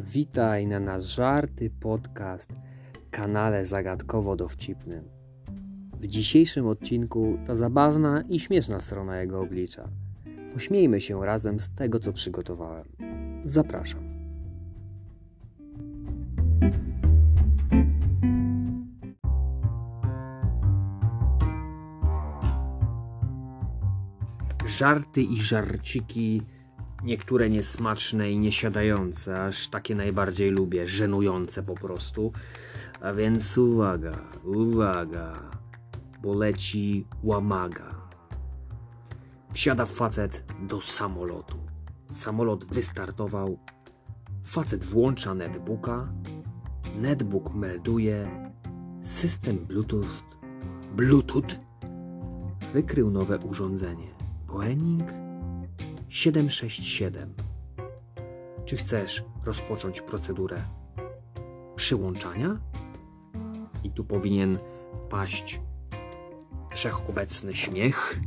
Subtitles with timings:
[0.00, 2.52] Witaj na nasz żarty podcast
[3.10, 5.02] kanale zagadkowo-dowcipnym.
[6.00, 9.88] W dzisiejszym odcinku ta zabawna i śmieszna strona jego oblicza.
[10.52, 12.84] Pośmiejmy się razem z tego, co przygotowałem.
[13.44, 14.16] Zapraszam.
[24.66, 26.42] Żarty i żarciki
[27.06, 32.32] Niektóre niesmaczne i niesiadające, aż takie najbardziej lubię, żenujące po prostu.
[33.00, 35.50] A więc uwaga, uwaga,
[36.22, 37.94] bo leci łamaga.
[39.52, 41.56] Wsiada facet do samolotu.
[42.10, 43.58] Samolot wystartował.
[44.44, 46.12] Facet włącza netbooka.
[46.96, 48.50] Netbook melduje
[49.02, 50.24] system Bluetooth.
[50.96, 51.50] Bluetooth
[52.72, 54.14] wykrył nowe urządzenie.
[54.46, 55.25] Boeing
[56.08, 57.34] 767.
[58.64, 60.62] Czy chcesz rozpocząć procedurę
[61.76, 62.58] przyłączania?
[63.84, 64.58] I tu powinien
[65.10, 65.60] paść
[66.70, 68.20] wszechobecny śmiech.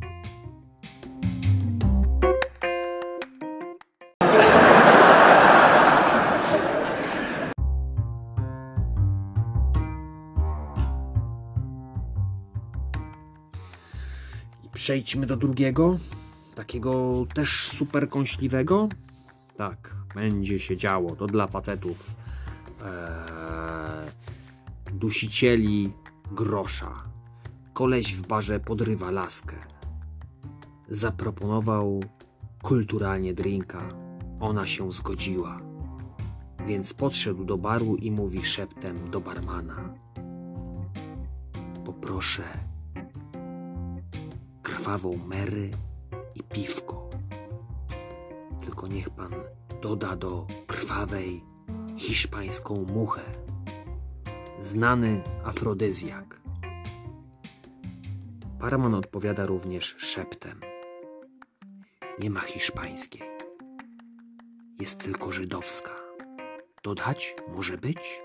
[14.73, 15.97] Przejdźmy do drugiego
[16.59, 18.89] takiego też super kąśliwego?
[19.57, 21.15] Tak, będzie się działo.
[21.15, 22.15] To dla facetów.
[22.81, 22.91] Eee,
[24.93, 25.93] dusicieli
[26.31, 27.03] grosza.
[27.73, 29.55] Koleś w barze podrywa laskę.
[30.89, 32.03] Zaproponował
[32.61, 33.89] kulturalnie drinka.
[34.39, 35.61] Ona się zgodziła.
[36.67, 39.93] Więc podszedł do baru i mówi szeptem do barmana.
[41.85, 42.43] Poproszę
[44.63, 45.71] krwawą Mary
[46.39, 47.09] i piwko.
[48.65, 49.33] Tylko niech pan
[49.81, 51.43] doda do krwawej
[51.97, 53.21] hiszpańską muchę.
[54.59, 56.41] Znany afrodyzjak.
[58.59, 60.61] Paraman odpowiada również szeptem.
[62.19, 63.21] Nie ma hiszpańskiej.
[64.79, 65.91] Jest tylko żydowska.
[66.83, 68.21] Dodać może być?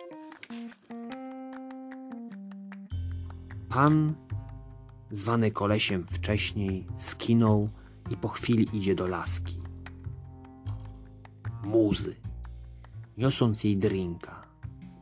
[3.69, 4.15] Pan,
[5.11, 7.69] zwany kolesiem wcześniej, skinął
[8.11, 9.59] i po chwili idzie do laski.
[11.65, 12.17] Muzy,
[13.19, 14.47] niosąc jej drinka,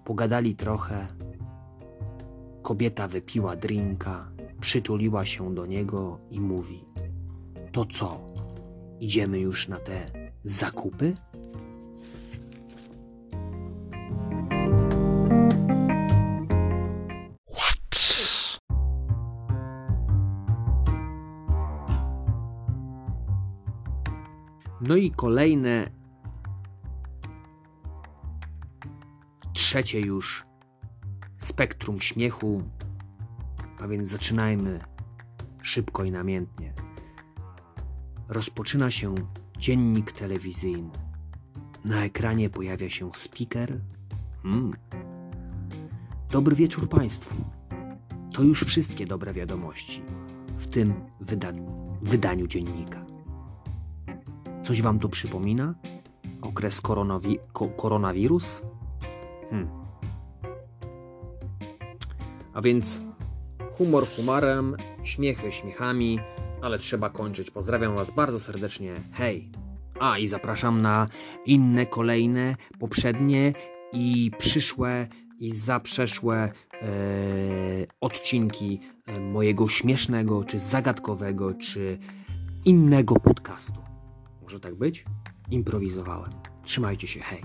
[0.04, 1.06] pogadali trochę.
[2.62, 4.28] Kobieta wypiła drinka,
[4.60, 6.84] przytuliła się do niego i mówi:
[7.72, 8.26] To co,
[9.00, 10.06] idziemy już na te
[10.44, 11.14] zakupy?
[24.82, 25.90] No i kolejne,
[29.52, 30.44] trzecie już
[31.38, 32.62] spektrum śmiechu,
[33.80, 34.80] a więc zaczynajmy
[35.62, 36.74] szybko i namiętnie.
[38.28, 39.14] Rozpoczyna się
[39.58, 40.90] dziennik telewizyjny.
[41.84, 43.80] Na ekranie pojawia się speaker.
[44.42, 44.72] Hmm.
[46.30, 47.34] Dobry wieczór Państwu.
[48.32, 50.02] To już wszystkie dobre wiadomości
[50.56, 53.01] w tym wydaniu, wydaniu dziennika.
[54.62, 55.74] Coś wam to przypomina?
[56.42, 58.62] Okres koronawi ko koronawirus?
[59.50, 59.68] Hmm.
[62.54, 63.02] A więc
[63.72, 66.18] humor humarem, śmiechy śmiechami,
[66.62, 67.50] ale trzeba kończyć.
[67.50, 68.94] Pozdrawiam Was bardzo serdecznie.
[69.12, 69.50] Hej!
[70.00, 71.06] A i zapraszam na
[71.46, 73.52] inne, kolejne, poprzednie
[73.92, 75.06] i przyszłe
[75.40, 76.50] i zaprzeszłe e,
[78.00, 81.98] odcinki e, mojego śmiesznego, czy zagadkowego, czy
[82.64, 83.91] innego podcastu.
[84.52, 85.04] Może tak być?
[85.50, 86.32] Improwizowałem.
[86.64, 87.42] Trzymajcie się, hej.